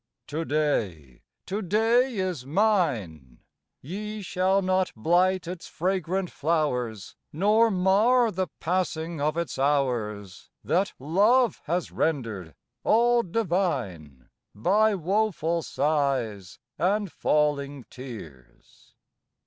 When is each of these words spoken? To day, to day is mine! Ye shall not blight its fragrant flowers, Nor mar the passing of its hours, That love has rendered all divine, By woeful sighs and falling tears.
To 0.29 0.43
day, 0.43 1.21
to 1.45 1.61
day 1.61 2.15
is 2.15 2.43
mine! 2.43 3.37
Ye 3.83 4.23
shall 4.23 4.63
not 4.63 4.91
blight 4.95 5.45
its 5.47 5.67
fragrant 5.67 6.31
flowers, 6.31 7.15
Nor 7.31 7.69
mar 7.69 8.31
the 8.31 8.47
passing 8.59 9.21
of 9.21 9.37
its 9.37 9.59
hours, 9.59 10.49
That 10.63 10.93
love 10.97 11.61
has 11.65 11.91
rendered 11.91 12.55
all 12.83 13.21
divine, 13.21 14.27
By 14.55 14.95
woeful 14.95 15.61
sighs 15.61 16.57
and 16.79 17.11
falling 17.11 17.85
tears. 17.91 18.95